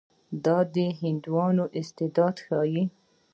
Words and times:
دا 0.45 0.57
د 0.75 0.77
هندیانو 1.01 1.65
استعداد 1.79 2.35
ښيي. 2.45 2.83